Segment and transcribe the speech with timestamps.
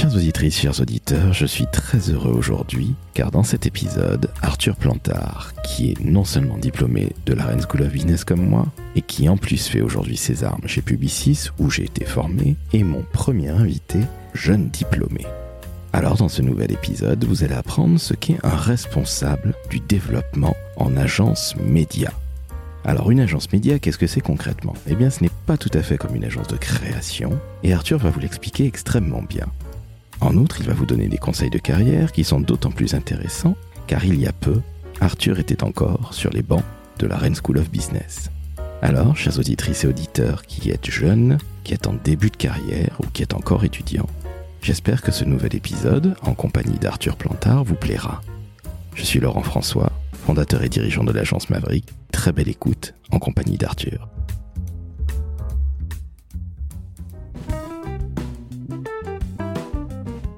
[0.00, 5.52] Chères auditrices, chers auditeurs, je suis très heureux aujourd'hui car dans cet épisode, Arthur Plantard,
[5.62, 8.64] qui est non seulement diplômé de la Rennes School of Business comme moi,
[8.96, 12.82] et qui en plus fait aujourd'hui ses armes chez Publicis où j'ai été formé, est
[12.82, 13.98] mon premier invité
[14.32, 15.26] jeune diplômé.
[15.92, 20.96] Alors dans ce nouvel épisode, vous allez apprendre ce qu'est un responsable du développement en
[20.96, 22.10] agence média.
[22.86, 24.72] Alors une agence média, qu'est-ce que c'est concrètement?
[24.88, 27.98] Eh bien ce n'est pas tout à fait comme une agence de création, et Arthur
[27.98, 29.44] va vous l'expliquer extrêmement bien.
[30.20, 33.56] En outre, il va vous donner des conseils de carrière qui sont d'autant plus intéressants
[33.86, 34.60] car il y a peu,
[35.00, 36.62] Arthur était encore sur les bancs
[36.98, 38.30] de la Rennes School of Business.
[38.82, 43.06] Alors, chers auditrices et auditeurs qui êtes jeunes, qui êtes en début de carrière ou
[43.08, 44.06] qui êtes encore étudiants,
[44.62, 48.20] j'espère que ce nouvel épisode, en compagnie d'Arthur Plantard, vous plaira.
[48.94, 49.90] Je suis Laurent François,
[50.24, 51.86] fondateur et dirigeant de l'agence Maverick.
[52.12, 54.08] Très belle écoute en compagnie d'Arthur.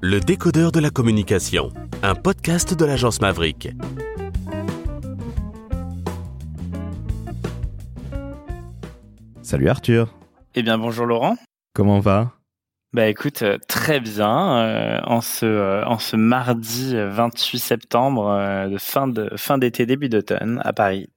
[0.03, 1.71] Le décodeur de la communication,
[2.03, 3.69] un podcast de l'agence Maverick.
[9.43, 10.15] Salut Arthur,
[10.55, 11.37] Eh bien, bonjour Laurent.
[11.75, 12.33] comment va?
[12.95, 14.59] Bah écoute, euh, très bien.
[14.59, 19.57] euh, en, ce, euh, en ce mardi euh, 28 septembre, euh, de fin de fin
[19.57, 21.09] d'été, début d'automne, à Paris.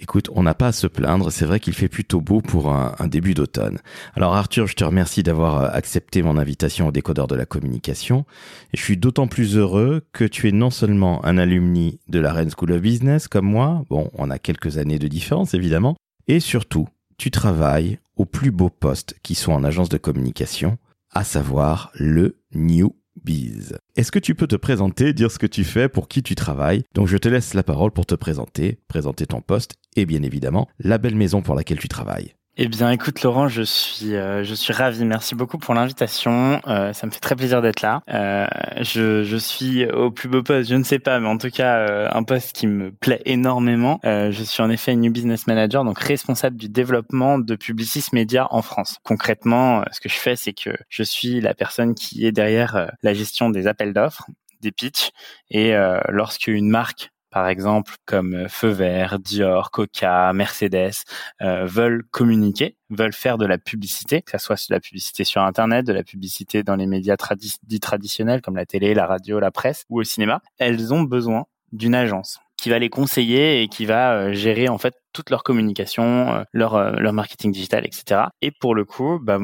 [0.00, 3.06] Écoute, on n'a pas à se plaindre, c'est vrai qu'il fait plutôt beau pour un,
[3.08, 3.78] début d'automne.
[4.14, 8.24] Alors Arthur, je te remercie d'avoir euh, accepté mon invitation au décodeur de la communication.
[8.72, 12.32] Et je suis d'autant plus heureux que tu es non seulement un alumni de la
[12.32, 15.96] Rennes School of Business comme moi, bon, on a quelques années de différence évidemment,
[16.26, 20.78] et surtout, tu travailles au plus beau poste qui soit en agence de communication,
[21.10, 23.76] à savoir le New Biz.
[23.96, 26.82] Est-ce que tu peux te présenter, dire ce que tu fais, pour qui tu travailles?
[26.94, 30.68] Donc je te laisse la parole pour te présenter, présenter ton poste et bien évidemment
[30.78, 32.34] la belle maison pour laquelle tu travailles.
[32.58, 35.06] Eh bien, écoute Laurent, je suis euh, je suis ravi.
[35.06, 36.60] Merci beaucoup pour l'invitation.
[36.66, 38.02] Euh, ça me fait très plaisir d'être là.
[38.10, 38.46] Euh,
[38.82, 41.78] je, je suis au plus beau poste, je ne sais pas, mais en tout cas
[41.78, 44.00] euh, un poste qui me plaît énormément.
[44.04, 48.46] Euh, je suis en effet New Business Manager, donc responsable du développement de Publicis Media
[48.50, 48.98] en France.
[49.02, 52.90] Concrètement, euh, ce que je fais, c'est que je suis la personne qui est derrière
[53.02, 54.26] la gestion des appels d'offres,
[54.60, 55.10] des pitchs,
[55.50, 55.74] et
[56.08, 60.92] lorsque une marque par exemple, comme euh, Feu Vert, Dior, Coca, Mercedes,
[61.40, 65.40] euh, veulent communiquer, veulent faire de la publicité, que ce soit de la publicité sur
[65.42, 69.40] Internet, de la publicité dans les médias tradi- dits traditionnels comme la télé, la radio,
[69.40, 73.68] la presse ou au cinéma, elles ont besoin d'une agence qui va les conseiller et
[73.68, 78.20] qui va euh, gérer en fait toute leur communication, euh, leur, leur marketing digital, etc.
[78.42, 79.38] Et pour le coup, bah,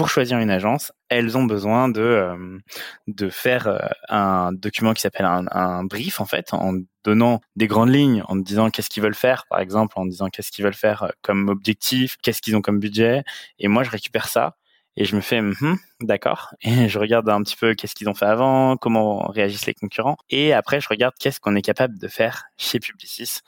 [0.00, 2.58] pour choisir une agence, elles ont besoin de euh,
[3.06, 3.78] de faire euh,
[4.08, 6.72] un document qui s'appelle un, un brief en fait, en
[7.04, 10.52] donnant des grandes lignes, en disant qu'est-ce qu'ils veulent faire, par exemple, en disant qu'est-ce
[10.52, 13.24] qu'ils veulent faire euh, comme objectif, qu'est-ce qu'ils ont comme budget.
[13.58, 14.56] Et moi, je récupère ça
[14.96, 18.14] et je me fais Mhm, d'accord et je regarde un petit peu qu'est-ce qu'ils ont
[18.14, 22.08] fait avant, comment réagissent les concurrents et après je regarde qu'est-ce qu'on est capable de
[22.08, 23.40] faire chez Publicis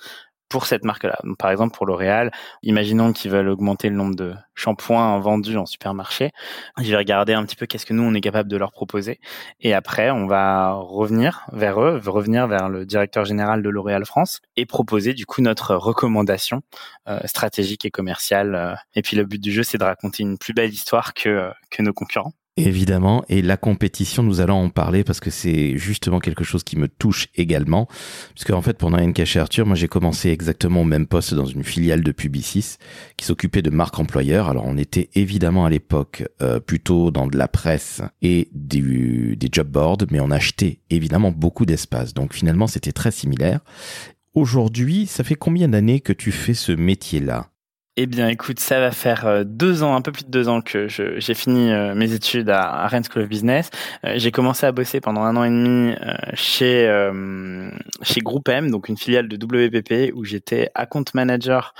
[0.52, 1.18] pour cette marque-là.
[1.38, 2.30] Par exemple, pour L'Oréal,
[2.62, 6.30] imaginons qu'ils veulent augmenter le nombre de shampoings vendus en supermarché.
[6.78, 9.18] Je vais regarder un petit peu qu'est-ce que nous, on est capable de leur proposer.
[9.60, 14.40] Et après, on va revenir vers eux, revenir vers le directeur général de L'Oréal France
[14.56, 16.60] et proposer du coup notre recommandation
[17.08, 18.54] euh, stratégique et commerciale.
[18.54, 18.74] euh.
[18.94, 21.50] Et puis le but du jeu, c'est de raconter une plus belle histoire que, euh,
[21.70, 22.34] que nos concurrents.
[22.58, 26.76] Évidemment, et la compétition, nous allons en parler parce que c'est justement quelque chose qui
[26.76, 27.88] me touche également.
[28.34, 31.64] Puisque en fait, pendant cacher Arthur, moi j'ai commencé exactement au même poste dans une
[31.64, 32.76] filiale de Publicis
[33.16, 34.50] qui s'occupait de marque employeur.
[34.50, 39.48] Alors on était évidemment à l'époque euh, plutôt dans de la presse et du, des
[39.50, 42.12] job boards, mais on achetait évidemment beaucoup d'espace.
[42.12, 43.60] Donc finalement, c'était très similaire.
[44.34, 47.51] Aujourd'hui, ça fait combien d'années que tu fais ce métier-là?
[47.98, 50.62] Eh bien, écoute, ça va faire euh, deux ans, un peu plus de deux ans
[50.62, 53.68] que j'ai fini euh, mes études à, Rennes School of Business.
[54.06, 55.94] Euh, j'ai commencé à bosser pendant un an et demi
[56.32, 56.86] chez
[58.02, 61.74] chez M, donc une filiale de WPP, où j'étais account manager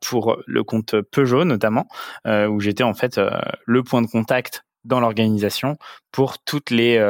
[0.00, 1.88] pour le compte Peugeot notamment,
[2.26, 3.20] où j'étais en fait
[3.66, 5.78] le point de contact dans l'organisation
[6.12, 7.02] pour toutes les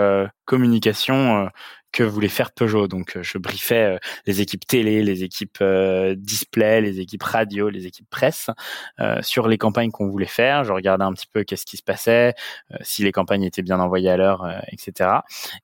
[0.47, 1.51] communications
[1.93, 2.89] que voulait faire Peugeot.
[2.89, 7.69] Donc, euh, je briefais euh, les équipes télé, les équipes euh, display, les équipes radio,
[7.69, 8.51] les équipes presse
[9.23, 10.65] sur les campagnes qu'on voulait faire.
[10.65, 12.35] Je regardais un petit peu qu'est-ce qui se passait,
[12.81, 15.11] si les campagnes étaient bien envoyées à l'heure, etc.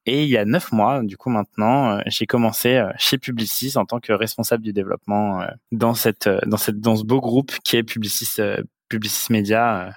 [0.07, 4.01] Et il y a neuf mois, du coup maintenant, j'ai commencé chez Publicis en tant
[4.01, 8.41] que responsable du développement dans cette dans cette dans ce beau groupe qui est Publicis
[8.89, 9.91] Publicis Media, euh,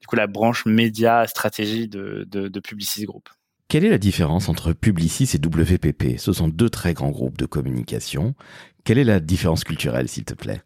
[0.00, 3.28] du coup la branche média stratégie de de, de Publicis Group.
[3.70, 7.46] Quelle est la différence entre Publicis et WPP Ce sont deux très grands groupes de
[7.46, 8.34] communication.
[8.82, 10.62] Quelle est la différence culturelle, s'il te plaît?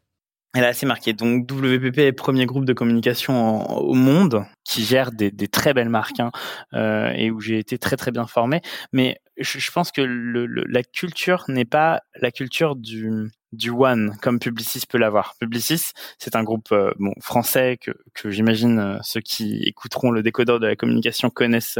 [0.54, 1.12] Elle est assez marquée.
[1.12, 5.90] Donc WPP est le premier groupe de communication au monde qui gère des, très belles
[5.90, 6.30] marques hein,
[6.72, 8.62] euh, et où j'ai été très très bien formé.
[8.94, 14.82] Mais je, pense que la culture n'est pas la culture du du one comme Publicis
[14.88, 15.34] peut l'avoir.
[15.40, 20.22] Publicis, c'est un groupe euh, bon, français que, que j'imagine euh, ceux qui écouteront le
[20.22, 21.78] décodeur de la communication connaissent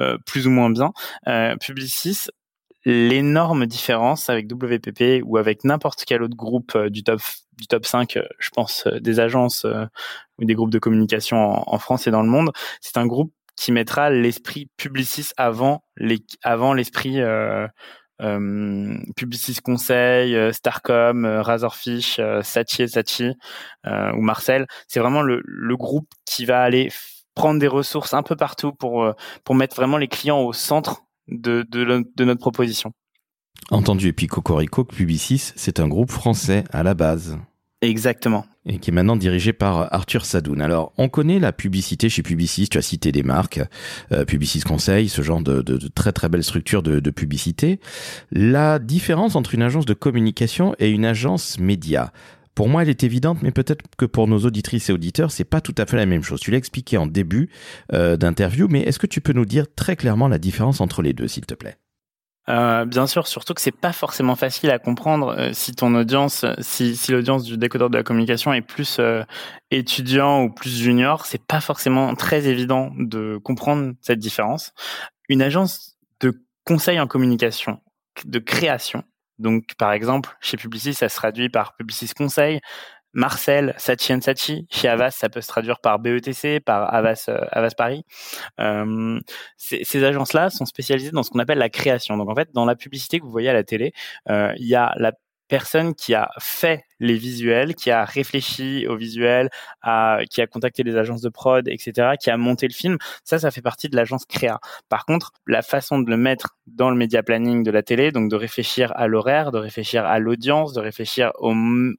[0.00, 0.92] euh, plus ou moins bien.
[1.60, 2.28] Publicis,
[2.84, 7.20] l'énorme différence avec WPP ou avec n'importe quel autre groupe du top
[7.56, 9.66] du top 5, je pense, des agences
[10.38, 11.38] ou des groupes de communication
[11.68, 16.20] en, France et dans le monde, c'est un groupe qui mettra l'esprit Publicis avant les,
[16.44, 17.68] avant l'esprit euh, euh,
[19.16, 23.32] Publicis Conseil, euh, Starcom, euh, Razorfish, euh, et Sachi
[23.86, 24.66] ou Marcel.
[24.88, 26.90] C'est vraiment le, le, groupe qui va aller
[27.34, 29.12] prendre des ressources un peu partout pour
[29.44, 32.92] pour mettre vraiment les clients au centre de, de, de notre proposition.
[33.70, 34.08] Entendu.
[34.08, 37.38] Et puis Cocorico, Publicis, c'est un groupe français à la base.
[37.80, 38.44] Exactement.
[38.66, 40.60] Et qui est maintenant dirigé par Arthur Sadoun.
[40.60, 43.60] Alors, on connaît la publicité chez Publicis, tu as cité des marques,
[44.10, 45.62] euh, Publicis Conseil, ce genre de,
[45.94, 47.78] très très belle structure de, de publicité.
[48.32, 52.12] La différence entre une agence de communication et une agence média,
[52.58, 55.60] pour moi, elle est évidente, mais peut-être que pour nos auditrices et auditeurs, c'est pas
[55.60, 56.40] tout à fait la même chose.
[56.40, 57.50] Tu l'as expliqué en début
[57.92, 61.12] euh, d'interview, mais est-ce que tu peux nous dire très clairement la différence entre les
[61.12, 61.76] deux, s'il te plaît?
[62.48, 66.46] Euh, bien sûr, surtout que c'est pas forcément facile à comprendre euh, si ton audience,
[66.60, 69.22] si, si l'audience du décodeur de la communication est plus euh,
[69.70, 74.72] étudiant ou plus junior, c'est pas forcément très évident de comprendre cette différence.
[75.28, 77.80] Une agence de conseil en communication,
[78.24, 79.04] de création,
[79.38, 82.60] donc par exemple chez Publicis, ça se traduit par Publicis Conseil,
[83.12, 84.66] Marcel, Sachi Sachi.
[84.70, 88.04] Chez Avas, ça peut se traduire par BETC, par Avas, euh, Avas Paris.
[88.60, 89.18] Euh,
[89.56, 92.16] ces agences-là sont spécialisées dans ce qu'on appelle la création.
[92.16, 93.92] Donc en fait, dans la publicité que vous voyez à la télé,
[94.28, 95.12] euh, il y a la
[95.48, 99.50] personne qui a fait les visuels, qui a réfléchi aux visuels,
[100.30, 102.98] qui a contacté les agences de prod, etc., qui a monté le film.
[103.24, 104.60] Ça, ça fait partie de l'agence créa.
[104.88, 108.30] Par contre, la façon de le mettre dans le média planning de la télé, donc
[108.30, 111.54] de réfléchir à l'horaire, de réfléchir à l'audience, de réfléchir aux,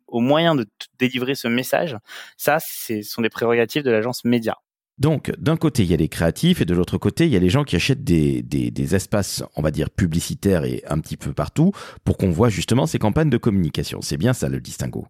[0.07, 0.67] aux moyens de
[0.99, 1.97] délivrer ce message,
[2.37, 4.57] ça, ce sont des prérogatives de l'agence média.
[4.99, 7.39] Donc, d'un côté, il y a les créatifs et de l'autre côté, il y a
[7.39, 11.15] les gens qui achètent des, des, des, espaces, on va dire, publicitaires et un petit
[11.15, 11.71] peu partout
[12.03, 14.01] pour qu'on voit justement ces campagnes de communication.
[14.01, 15.07] C'est bien ça le distinguo.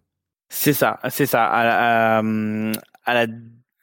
[0.48, 1.44] C'est ça, c'est ça.
[1.44, 2.22] À, à,
[3.04, 3.26] à, la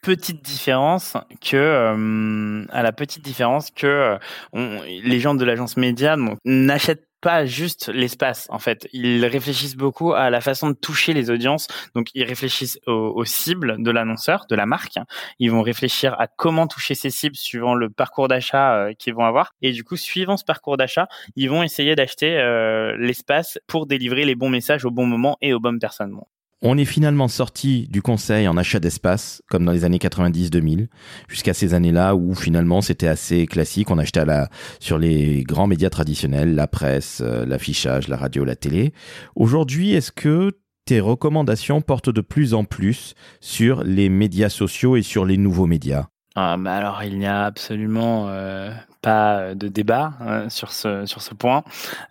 [0.01, 4.18] petite différence que euh, à la petite différence que
[4.54, 6.15] on, les gens de l'agence média
[6.45, 8.88] n'achètent pas juste l'espace en fait.
[8.94, 11.68] Ils réfléchissent beaucoup à la façon de toucher les audiences.
[11.96, 14.98] Donc ils réfléchissent aux, cibles de l'annonceur, de la marque.
[15.40, 19.25] Ils vont réfléchir à comment toucher ces cibles suivant le parcours d'achat euh, qu'ils vont
[19.25, 19.54] avoir.
[19.62, 24.25] Et du coup, suivant ce parcours d'achat, ils vont essayer d'acheter euh, l'espace pour délivrer
[24.25, 26.14] les bons messages au bon moment et aux bonnes personnes.
[26.63, 30.88] On est finalement sorti du conseil en achat d'espace, comme dans les années 90-2000,
[31.27, 33.92] jusqu'à ces années-là où finalement c'était assez classique.
[33.92, 34.50] On achetait à la,
[34.80, 38.92] sur les grands médias traditionnels, la presse, euh, l'affichage, la radio, la télé.
[39.36, 40.51] Aujourd'hui, est-ce que
[40.86, 45.68] tes recommandations portent de plus en plus sur les médias sociaux et sur les nouveaux
[45.68, 46.07] médias?
[46.39, 48.69] Ah, alors il n'y a absolument euh,
[49.01, 51.63] pas de débat euh, sur ce sur ce point.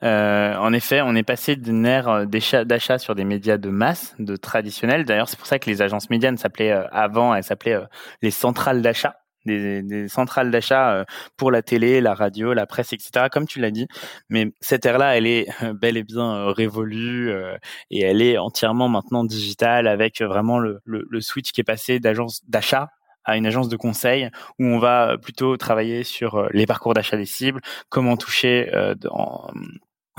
[0.03, 4.35] Euh, en effet, on est passé d'une ère d'achat sur des médias de masse, de
[4.35, 5.05] traditionnels.
[5.05, 7.79] D'ailleurs, c'est pour ça que les agences médianes s'appelaient avant, elles s'appelaient
[8.21, 9.15] les centrales d'achat.
[9.45, 11.05] Des, des, centrales d'achat
[11.37, 13.29] pour la télé, la radio, la presse, etc.
[13.31, 13.87] Comme tu l'as dit,
[14.29, 17.31] mais cette ère-là, elle est bel et bien révolue
[17.93, 22.01] et elle est entièrement maintenant digitale avec vraiment le, le, le switch qui est passé
[22.01, 22.89] d'agence d'achat
[23.27, 27.17] à une agence de conseil où on va plutôt travailler sur euh, les parcours d'achat
[27.17, 28.95] des cibles, comment toucher euh,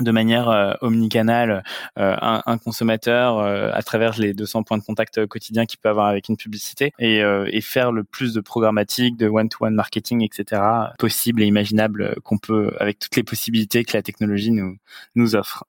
[0.00, 1.64] de manière euh, omnicanale
[1.98, 5.88] euh, un, un, consommateur euh, à travers les 200 points de contact quotidiens qu'il peut
[5.88, 10.62] avoir avec une publicité et, et faire le plus de programmatique, de one-to-one marketing, etc.
[10.98, 14.76] possible et imaginable qu'on peut avec toutes les possibilités que la technologie nous,
[15.14, 15.64] nous offre.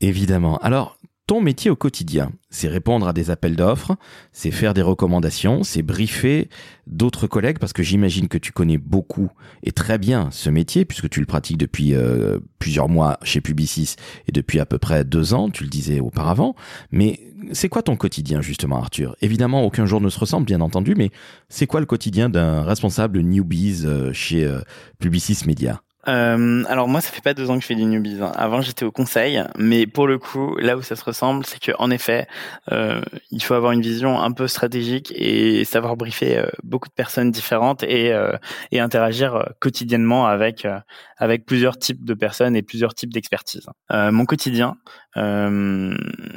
[0.00, 0.58] Évidemment.
[0.58, 3.96] Alors, ton métier au quotidien, c'est répondre à des appels d'offres,
[4.30, 6.48] c'est faire des recommandations, c'est briefer
[6.86, 9.30] d'autres collègues parce que j'imagine que tu connais beaucoup
[9.64, 13.96] et très bien ce métier puisque tu le pratiques depuis euh, plusieurs mois chez Publicis
[14.28, 16.54] et depuis à peu près deux ans, tu le disais auparavant.
[16.92, 17.18] Mais
[17.52, 19.16] c'est quoi ton quotidien justement Arthur?
[19.20, 21.10] Évidemment, aucun jour ne se ressemble bien entendu, mais
[21.48, 24.60] c'est quoi le quotidien d'un responsable newbies euh, chez euh,
[25.00, 25.82] Publicis Media?
[26.08, 28.18] Euh, alors moi, ça fait pas deux ans que je fais du newbies.
[28.22, 28.32] Hein.
[28.36, 31.72] Avant, j'étais au conseil, mais pour le coup, là où ça se ressemble, c'est que
[31.78, 32.26] en effet,
[32.72, 36.94] euh, il faut avoir une vision un peu stratégique et savoir briefer euh, beaucoup de
[36.94, 38.36] personnes différentes et, euh,
[38.70, 40.66] et interagir euh, quotidiennement avec
[41.16, 43.66] avec plusieurs types de personnes et plusieurs types d'expertise.
[43.90, 44.76] Euh, mon quotidien,
[45.16, 45.96] euh,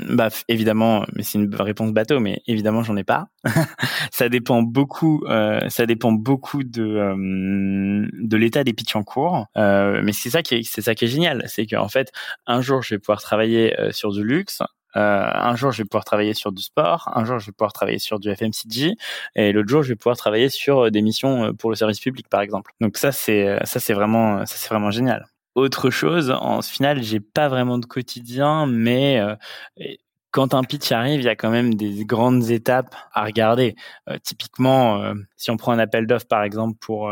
[0.09, 3.27] bah, évidemment, mais c'est une réponse bateau, mais évidemment, j'en ai pas.
[4.12, 9.48] ça dépend beaucoup, euh, ça dépend beaucoup de euh, de l'état des pitchs en cours.
[9.57, 12.12] Euh, mais c'est ça qui est, c'est ça qui est génial, c'est qu'en fait,
[12.48, 14.65] un jour, je vais pouvoir travailler sur du luxe, euh,
[14.96, 17.10] un jour, je vais pouvoir travailler sur du sport.
[17.15, 18.96] Un jour, je vais pouvoir travailler sur du FMCG.
[19.36, 22.00] Et l'autre jour, je vais pouvoir travailler sur euh, des missions euh, pour le service
[22.00, 22.72] public, par exemple.
[22.81, 25.27] Donc ça, c'est ça, c'est vraiment ça, c'est vraiment génial.
[25.55, 29.19] Autre chose, en final, j'ai pas vraiment de quotidien, mais
[30.31, 33.75] quand un pitch arrive, il y a quand même des grandes étapes à regarder.
[34.24, 37.12] typiquement, si on prend un appel d'offres, par exemple, pour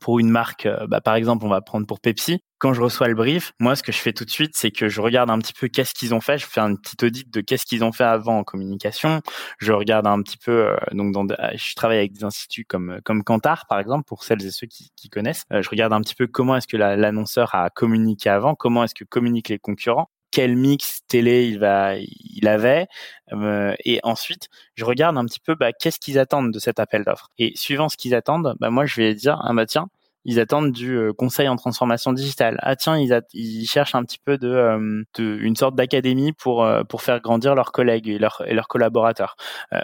[0.00, 2.40] pour une marque, euh, bah, par exemple, on va prendre pour Pepsi.
[2.58, 4.88] Quand je reçois le brief, moi, ce que je fais tout de suite, c'est que
[4.88, 6.38] je regarde un petit peu qu'est-ce qu'ils ont fait.
[6.38, 9.20] Je fais un petit audit de qu'est-ce qu'ils ont fait avant en communication.
[9.58, 10.68] Je regarde un petit peu.
[10.68, 14.44] Euh, donc, dans, je travaille avec des instituts comme comme Kantar, par exemple, pour celles
[14.44, 15.44] et ceux qui, qui connaissent.
[15.52, 18.94] Euh, je regarde un petit peu comment est-ce que l'annonceur a communiqué avant, comment est-ce
[18.94, 22.88] que communiquent les concurrents quel mix télé il va, il avait,
[23.32, 27.04] euh, et ensuite je regarde un petit peu bah, qu'est-ce qu'ils attendent de cet appel
[27.04, 27.30] d'offres.
[27.38, 29.88] Et suivant ce qu'ils attendent, bah, moi je vais dire ah bah tiens
[30.24, 32.58] ils attendent du euh, conseil en transformation digitale.
[32.62, 36.66] Ah tiens, ils, ils cherchent un petit peu de, euh, de une sorte d'académie pour
[36.88, 39.36] pour faire grandir leurs collègues et leurs et leurs collaborateurs.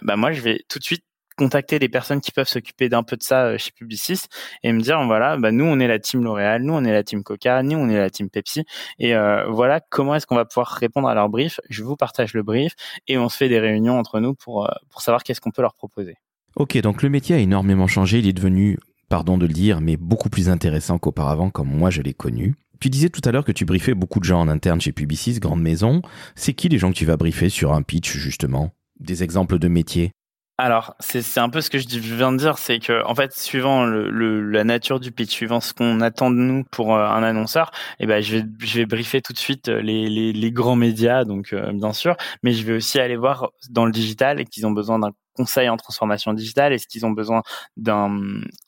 [0.02, 1.04] bah moi, je vais tout de suite
[1.40, 4.26] contacter des personnes qui peuvent s'occuper d'un peu de ça euh, chez Publicis
[4.62, 7.02] et me dire voilà bah nous on est la team L'Oréal, nous on est la
[7.02, 8.64] team Coca, nous on est la team Pepsi
[8.98, 11.58] et euh, voilà comment est-ce qu'on va pouvoir répondre à leur brief.
[11.70, 12.74] Je vous partage le brief
[13.08, 15.62] et on se fait des réunions entre nous pour euh, pour savoir qu'est-ce qu'on peut
[15.62, 16.16] leur proposer.
[16.56, 18.78] Ok, donc le métier a énormément changé, il est devenu,
[19.08, 22.54] pardon de le dire, mais beaucoup plus intéressant qu'auparavant, comme moi je l'ai connu.
[22.80, 25.38] Tu disais tout à l'heure que tu briefais beaucoup de gens en interne chez Publicis,
[25.38, 26.02] grande maison.
[26.34, 28.72] C'est qui les gens que tu vas briefer sur un pitch, justement?
[28.98, 30.12] Des exemples de métiers?
[30.60, 33.84] Alors, c'est un peu ce que je viens de dire, c'est que en fait, suivant
[33.86, 37.70] le, la nature du pitch, suivant ce qu'on attend de nous pour euh, un annonceur,
[37.98, 41.72] eh ben je vais je briefer tout de suite euh, les, grands médias, donc euh,
[41.72, 44.98] bien sûr, mais je vais aussi aller voir dans le digital et qu'ils ont besoin
[44.98, 46.74] d'un conseil en transformation digitale?
[46.74, 47.42] Est-ce qu'ils ont besoin
[47.78, 48.10] d'un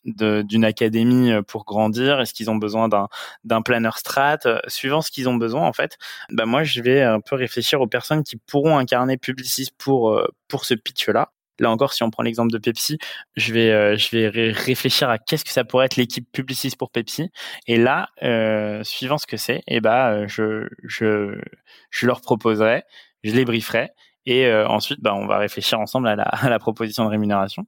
[0.05, 2.21] d'une académie pour grandir?
[2.21, 3.09] Est-ce qu'ils ont besoin d'un
[3.45, 4.39] d'un planner strat?
[4.69, 5.99] Suivant ce qu'ils ont besoin, en fait,
[6.31, 10.19] bah moi je vais un peu réfléchir aux personnes qui pourront incarner Publicis pour
[10.49, 11.13] pour ce pitch-là.
[11.13, 11.32] Là
[11.65, 12.99] encore, si on prend l'exemple de Pepsi,
[13.37, 16.91] je vais, euh, je vais réfléchir à qu'est-ce que ça pourrait être l'équipe publiciste pour
[16.91, 17.31] Pepsi.
[17.67, 21.39] Et là, euh, suivant ce que c'est, eh ben, je, je,
[21.91, 22.85] je leur proposerai,
[23.23, 23.91] je les brieferai,
[24.27, 27.67] et euh, ensuite, bah, on va réfléchir ensemble à la proposition de rémunération.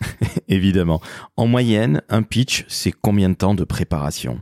[0.48, 1.00] Évidemment.
[1.36, 4.40] En moyenne, un pitch, c'est combien de temps de préparation?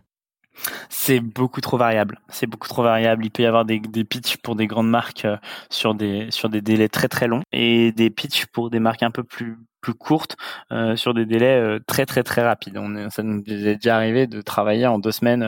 [0.89, 2.21] C'est beaucoup trop variable.
[2.29, 3.25] C'est beaucoup trop variable.
[3.25, 5.37] Il peut y avoir des, des pitchs pour des grandes marques euh,
[5.71, 9.11] sur des sur des délais très très longs et des pitchs pour des marques un
[9.11, 10.37] peu plus plus courtes
[10.73, 12.77] euh, sur des délais euh, très très très rapides.
[12.77, 15.47] On ça nous est déjà arrivé de travailler en deux semaines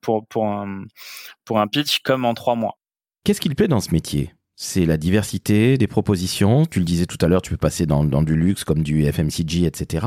[0.00, 0.84] pour pour un
[1.44, 2.78] pour un pitch comme en trois mois.
[3.24, 4.34] Qu'est-ce qu'il plaît dans ce métier?
[4.56, 6.64] C'est la diversité des propositions.
[6.64, 9.64] Tu le disais tout à l'heure, tu peux passer dans du luxe comme du FMCG,
[9.64, 10.06] etc.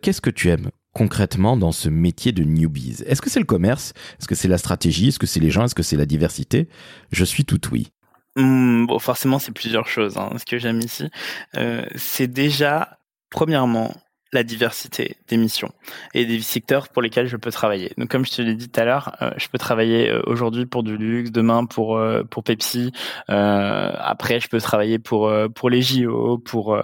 [0.00, 0.70] Qu'est-ce que tu aimes?
[1.00, 3.94] Concrètement dans ce métier de newbies Est-ce que c'est le commerce?
[4.18, 5.08] Est-ce que c'est la stratégie?
[5.08, 5.64] Est-ce que c'est les gens?
[5.64, 6.68] Est-ce que c'est la diversité?
[7.10, 7.88] Je suis tout oui.
[8.36, 10.18] Mmh, bon, forcément, c'est plusieurs choses.
[10.18, 11.08] Hein, ce que j'aime ici,
[11.56, 12.98] euh, c'est déjà,
[13.30, 13.94] premièrement,
[14.34, 15.72] la diversité des missions
[16.12, 17.92] et des secteurs pour lesquels je peux travailler.
[17.96, 20.66] Donc comme je te l'ai dit tout à l'heure, euh, je peux travailler euh, aujourd'hui
[20.66, 22.92] pour du luxe, demain pour pour Pepsi,
[23.26, 26.80] après je peux travailler pour pour les JO, pour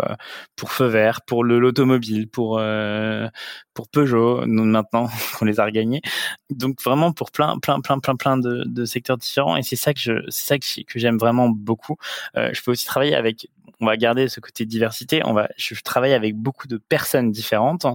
[0.57, 2.59] pour Feu Vert, pour le l'automobile, pour
[3.77, 6.03] pour Peugeot maintenant qu'on les a regagnés.
[6.51, 9.95] Donc vraiment pour plein plein plein plein plein de, de secteurs différents et c'est ça
[9.95, 11.97] que je c'est ça que, que j'aime vraiment beaucoup.
[12.35, 13.47] je peux aussi travailler avec
[13.81, 15.23] on va garder ce côté diversité.
[15.25, 17.87] On va, je travaille avec beaucoup de personnes différentes,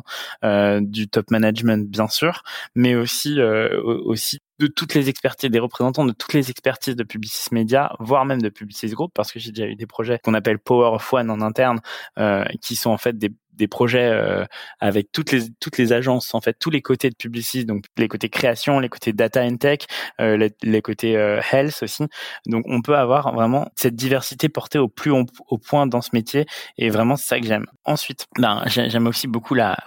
[0.44, 2.44] euh, du top management bien sûr,
[2.76, 7.04] mais aussi euh, aussi de toutes les expertises, des représentants de toutes les expertises de
[7.04, 10.36] Publicis Media, voire même de Publicis Group, parce que j'ai déjà eu des projets qu'on
[10.36, 11.82] appelle Power of One en interne,
[12.20, 14.44] euh, qui sont en fait des des projets euh,
[14.80, 18.08] avec toutes les toutes les agences en fait tous les côtés de Publicis donc les
[18.08, 19.82] côtés création les côtés data and tech
[20.20, 22.06] euh, les, les, côtés euh, health aussi.
[22.48, 26.10] Donc on peut avoir vraiment cette diversité portée au plus au, au point dans ce
[26.14, 26.48] métier
[26.80, 27.68] et vraiment c'est ça que j'aime.
[27.86, 29.78] Ensuite ben j'aime aussi beaucoup la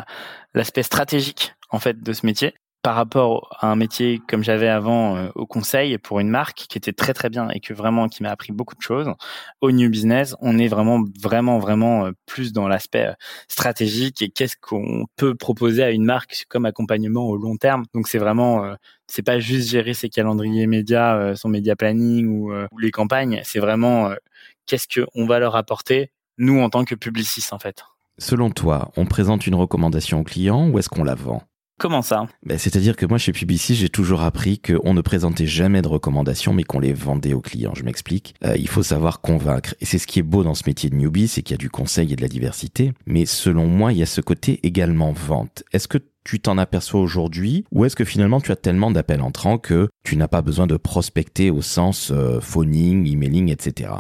[0.54, 2.54] l'aspect stratégique en fait de ce métier
[2.84, 6.76] par rapport à un métier comme j'avais avant euh, au conseil pour une marque qui
[6.76, 9.10] était très très bien et que vraiment qui m'a appris beaucoup de choses
[9.62, 13.12] au new business on est vraiment vraiment vraiment euh, plus dans l'aspect euh,
[13.48, 17.84] stratégique et qu'est-ce qu'on peut proposer à une marque comme accompagnement au long terme.
[17.94, 18.74] Donc c'est vraiment
[19.06, 23.40] c'est pas juste gérer ses calendriers médias son média planning ou, ou les campagnes.
[23.44, 24.10] C'est vraiment
[24.66, 27.82] qu'est-ce qu'on va leur apporter nous en tant que publicistes en fait.
[28.18, 31.42] Selon toi on présente une recommandation au client ou est-ce qu'on la vend?
[31.78, 35.82] Comment ça ben, C'est-à-dire que moi, chez PBC, j'ai toujours appris qu'on ne présentait jamais
[35.82, 37.74] de recommandations, mais qu'on les vendait aux clients.
[37.74, 38.34] Je m'explique.
[38.44, 39.74] Euh, il faut savoir convaincre.
[39.80, 41.58] Et c'est ce qui est beau dans ce métier de newbie, c'est qu'il y a
[41.58, 42.92] du conseil et de la diversité.
[43.06, 45.64] Mais selon moi, il y a ce côté également vente.
[45.72, 49.58] Est-ce que tu t'en aperçois aujourd'hui ou est-ce que finalement tu as tellement d'appels entrants
[49.58, 53.90] que tu n'as pas besoin de prospecter au sens euh, phoning, emailing, etc.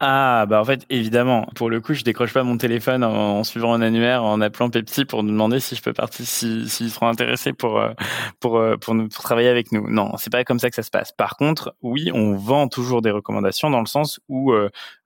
[0.00, 1.46] Ah bah en fait évidemment.
[1.54, 5.04] Pour le coup je décroche pas mon téléphone en, suivant un annuaire en appelant Pepsi
[5.04, 7.92] pour demander si je peux partir s'ils seront intéressés pour euh,
[8.40, 9.88] pour euh, pour, nous, pour travailler avec nous.
[9.88, 11.12] Non c'est pas comme ça que ça se passe.
[11.12, 14.52] Par contre oui on vend toujours des recommandations dans le sens où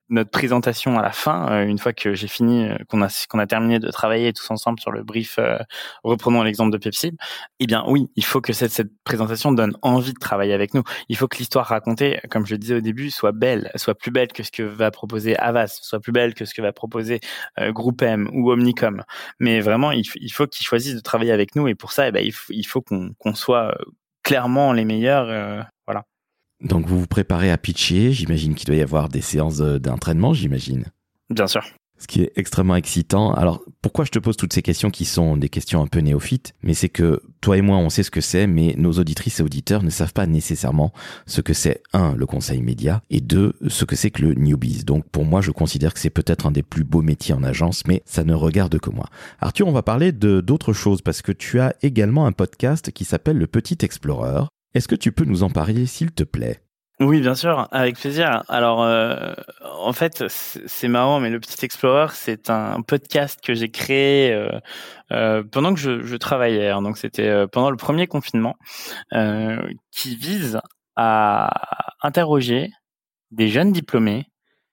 [0.09, 3.39] notre présentation à la fin, euh, une fois que j'ai fini, euh, qu'on a qu'on
[3.39, 5.57] a terminé de travailler tous ensemble sur le brief, euh,
[6.03, 7.11] reprenons l'exemple de Pepsi,
[7.59, 10.83] eh bien oui, il faut que cette, cette présentation donne envie de travailler avec nous.
[11.09, 14.11] Il faut que l'histoire racontée, comme je le disais au début, soit belle, soit plus
[14.11, 17.19] belle que ce que va proposer Avas, soit plus belle que ce que va proposer
[17.59, 19.03] euh, Groupe M ou Omnicom.
[19.39, 22.23] Mais vraiment, il, faut qu'ils choisissent de travailler avec nous et pour ça, eh ben,
[22.25, 23.75] il, il faut qu'on qu'on soit
[24.23, 25.27] clairement les meilleurs.
[25.27, 25.67] voilà.
[26.61, 30.85] Donc vous vous préparez à pitcher, j'imagine qu'il doit y avoir des séances d'entraînement, j'imagine.
[31.29, 31.63] Bien sûr.
[31.97, 33.33] Ce qui est extrêmement excitant.
[33.33, 36.55] Alors pourquoi je te pose toutes ces questions qui sont des questions un peu néophytes?
[36.63, 39.43] Mais c'est que toi et moi on sait ce que c'est, mais nos auditrices et
[39.43, 40.93] auditeurs ne savent pas nécessairement
[41.25, 44.85] ce que c'est un le conseil média et deux ce que c'est que le newbies.
[44.85, 47.85] Donc pour moi je considère que c'est peut-être un des plus beaux métiers en agence,
[47.85, 49.07] mais ça ne regarde que moi.
[49.41, 53.03] Arthur, on va parler de d'autres choses parce que tu as également un podcast qui
[53.03, 56.61] s'appelle Le Petit Explorer est-ce que tu peux nous en parler, s'il te plaît?
[56.99, 58.43] Oui, bien sûr, avec plaisir.
[58.49, 59.33] Alors, euh,
[59.63, 64.49] en fait, c'est marrant, mais le Petit Explorer, c'est un podcast que j'ai créé euh,
[65.13, 66.71] euh, pendant que je, je travaillais.
[66.71, 68.57] Donc, c'était pendant le premier confinement,
[69.91, 70.59] qui vise
[70.97, 71.49] à
[72.01, 72.69] interroger
[73.31, 74.25] des jeunes diplômés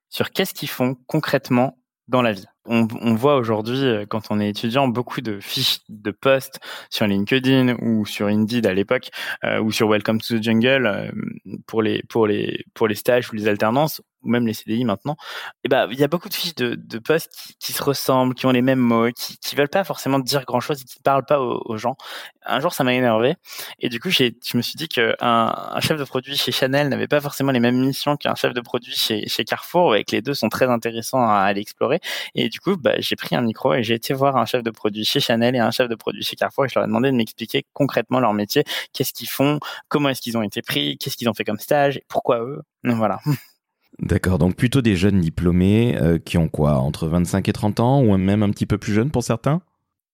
[0.09, 2.47] sur qu'est-ce qu'ils font concrètement dans la vie.
[2.69, 7.77] On, voit aujourd'hui, euh, quand on est étudiant, beaucoup de fiches de postes sur LinkedIn
[7.81, 9.11] ou sur Indeed à l'époque,
[9.45, 11.11] euh, ou sur Welcome to the Jungle euh,
[11.67, 15.17] pour les pour les pour les stages ou les alternances ou même les CDI maintenant,
[15.19, 17.83] et eh ben il y a beaucoup de fiches de, de postes qui, qui, se
[17.83, 20.85] ressemblent, qui ont les mêmes mots, qui, qui veulent pas forcément dire grand chose et
[20.85, 21.97] qui ne parlent pas aux, gens.
[22.45, 23.37] Un jour, ça m'a énervé
[23.79, 26.53] et du coup, j'ai, je me suis dit que un, un chef de produit chez
[26.53, 30.05] Chanel n'avait pas forcément les mêmes missions qu'un chef de produit chez, chez Carrefour, et
[30.05, 32.01] que les deux sont très intéressants à aller explorer.
[32.35, 34.71] Et du coup, bah, j'ai pris un micro et j'ai été voir un chef de
[34.71, 37.11] produit chez Chanel et un chef de produit chez Carrefour et je leur ai demandé
[37.11, 39.59] de m'expliquer concrètement leur métier, qu'est-ce qu'ils font,
[39.89, 42.63] comment est-ce qu'ils ont été pris, qu'est-ce qu'ils ont fait comme stage, pourquoi eux?
[42.85, 43.21] Voilà.
[44.01, 48.03] D'accord, donc plutôt des jeunes diplômés euh, qui ont quoi, entre 25 et 30 ans,
[48.03, 49.63] ou même un petit peu plus jeunes pour certains?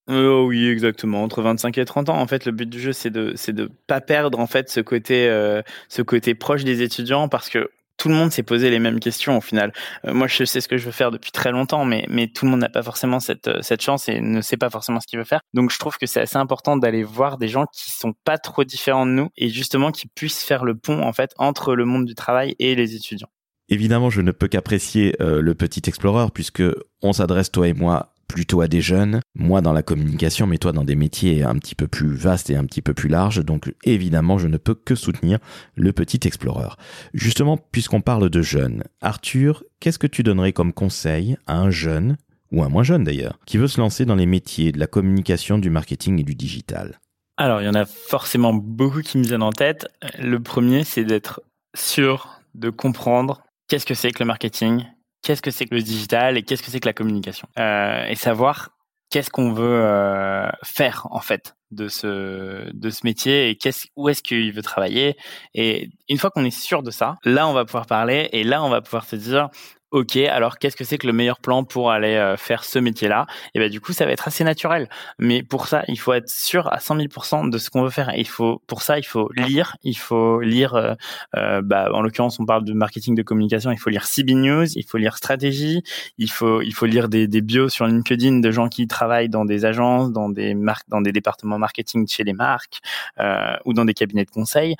[0.08, 2.18] Euh, oui, exactement, entre 25 et 30 ans.
[2.18, 5.28] En fait, le but du jeu, c'est de de pas perdre en fait ce côté
[5.28, 8.98] euh, ce côté proche des étudiants parce que tout le monde s'est posé les mêmes
[8.98, 9.72] questions au final.
[10.04, 12.60] moi, je sais ce que je veux faire depuis très longtemps, mais tout le monde
[12.60, 15.40] n'a pas forcément cette cette chance et ne sait pas forcément ce qu'il veut faire.
[15.54, 18.64] Donc, je trouve que c'est assez important d'aller voir des gens qui sont pas trop
[18.64, 22.06] différents de nous et justement qui puissent faire le pont en fait entre le monde
[22.06, 23.30] du travail et les étudiants.
[23.72, 26.62] Évidemment, je ne peux qu'apprécier euh, le petit explorer puisque
[27.00, 30.72] on s'adresse toi et moi plutôt à des jeunes, moi dans la communication, mais toi
[30.72, 33.42] dans des métiers un petit peu plus vastes et un petit peu plus larges.
[33.42, 35.38] Donc évidemment, je ne peux que soutenir
[35.74, 36.68] le petit explorer.
[37.14, 42.18] Justement, puisqu'on parle de jeunes, Arthur, qu'est-ce que tu donnerais comme conseil à un jeune
[42.50, 45.56] ou un moins jeune d'ailleurs, qui veut se lancer dans les métiers de la communication,
[45.56, 47.00] du marketing et du digital?
[47.38, 49.86] Alors, il y en a forcément beaucoup qui me viennent en tête.
[50.18, 51.40] Le premier, c'est d'être
[51.74, 54.84] sûr de comprendre qu'est-ce que c'est que le marketing,
[55.22, 56.36] qu'est-ce que c'est que le digital?
[56.36, 57.48] Et qu'est-ce que c'est que la communication?
[57.58, 58.68] Euh, et savoir
[59.08, 62.68] qu'est-ce qu'on veut euh, faire en fait de ce
[63.02, 63.58] métier et
[63.96, 65.16] où est-ce qu'il veut travailler.
[65.54, 68.62] Et une fois qu'on est sûr de ça là on va pouvoir parler et là
[68.62, 69.48] on va pouvoir se dire
[69.92, 73.26] ok, alors qu'est-ce que c'est que le meilleur plan pour aller euh, faire ce métier-là?
[73.54, 74.88] Et ben du coup, ça va être assez naturel.
[75.18, 78.10] Mais pour ça, il faut être sûr à 100 000% de ce qu'on veut faire.
[78.16, 79.76] il faut, pour ça, il faut lire.
[79.82, 80.74] Il faut lire.
[80.74, 80.94] Euh,
[81.36, 83.70] euh, bah, en l'occurrence, on parle de marketing de communication.
[83.70, 84.66] Il faut lire CB News.
[84.74, 85.82] Il faut lire stratégie.
[86.18, 89.44] Il faut, il faut lire des, des bios sur LinkedIn de gens qui travaillent dans
[89.44, 92.80] des agences, dans des marques, dans des départements marketing chez les marques
[93.20, 94.76] euh, ou dans des cabinets de conseil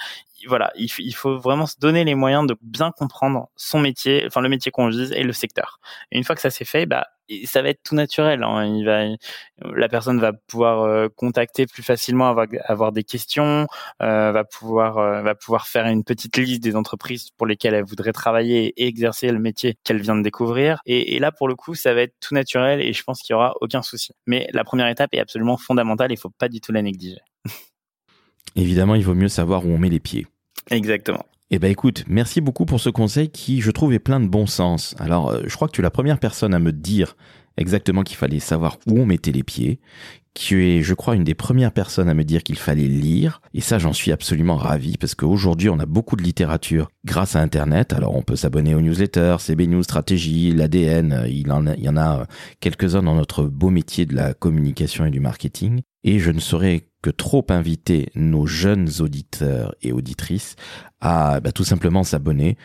[0.48, 4.48] voilà, il, faut vraiment se donner les moyens de bien comprendre son métier, enfin le
[4.48, 5.80] métier qu'on vise et le secteur.
[6.10, 7.06] Une fois que ça s'est fait, bah
[7.44, 8.42] ça va être tout naturel.
[8.42, 9.16] Hein.
[9.58, 13.66] La personne va pouvoir euh, contacter plus facilement, avoir, des questions,
[14.02, 17.84] euh, va pouvoir, euh, va pouvoir faire une petite liste des entreprises pour lesquelles elle
[17.84, 20.80] voudrait travailler et exercer le métier qu'elle vient de découvrir.
[20.86, 23.34] Et, et, là, pour le coup, ça va être tout naturel et je pense qu'il
[23.34, 24.12] y aura aucun souci.
[24.26, 26.12] Mais la première étape est absolument fondamentale.
[26.12, 27.20] Il faut pas du tout la négliger.
[28.56, 30.26] Évidemment, il vaut mieux savoir où on met les pieds.
[30.70, 31.24] Exactement.
[31.50, 34.46] Eh ben écoute, merci beaucoup pour ce conseil qui, je trouve, est plein de bon
[34.46, 34.94] sens.
[34.98, 37.14] Alors, euh, je crois que tu es la première personne à me dire
[37.56, 39.80] exactement qu'il fallait savoir où on mettait les pieds,
[40.34, 43.42] qui est, je crois, une des premières personnes à me dire qu'il fallait lire.
[43.52, 47.40] Et ça, j'en suis absolument ravi parce qu'aujourd'hui, on a beaucoup de littérature grâce à
[47.40, 47.92] Internet.
[47.92, 51.24] Alors, on peut s'abonner aux newsletters, CB News Stratégie, l'ADN.
[51.28, 52.26] Il, y en a
[52.60, 55.82] quelques-uns dans notre beau métier de la communication et du marketing.
[56.04, 60.56] Et je ne saurais que trop inviter nos jeunes auditeurs et auditrices
[61.00, 62.56] à bah, tout simplement s'abonner.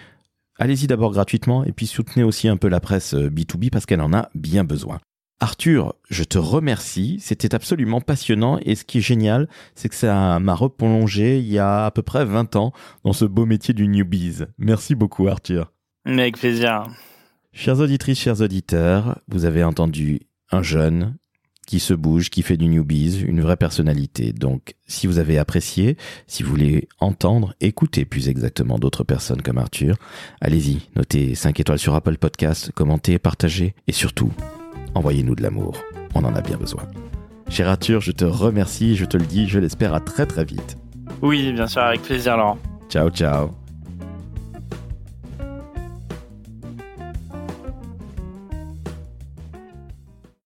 [0.60, 4.14] Allez-y d'abord gratuitement et puis soutenez aussi un peu la presse B2B parce qu'elle en
[4.14, 5.00] a bien besoin.
[5.40, 7.20] Arthur, je te remercie.
[7.22, 11.60] C'était absolument passionnant et ce qui est génial, c'est que ça m'a replongé il y
[11.60, 14.46] a à peu près 20 ans dans ce beau métier du newbies.
[14.58, 15.72] Merci beaucoup, Arthur.
[16.06, 16.88] Avec plaisir.
[17.54, 21.18] Chers auditrices, chers auditeurs, vous avez entendu un jeune
[21.68, 24.34] qui se bouge, qui fait du newbies, une vraie personnalité.
[24.34, 29.60] Donc, si vous avez apprécié, si vous voulez entendre, écouter plus exactement d'autres personnes comme
[29.60, 29.98] Arthur,
[30.42, 34.32] allez-y, notez 5 étoiles sur Apple Podcast, commentez, partagez et surtout,
[34.96, 35.78] envoyez-nous de l'amour.
[36.16, 36.88] On en a bien besoin.
[37.50, 40.78] Cher Arthur, je te remercie, je te le dis, je l'espère à très très vite.
[41.22, 42.58] Oui, bien sûr, avec plaisir, Laurent.
[42.90, 43.67] Ciao, ciao.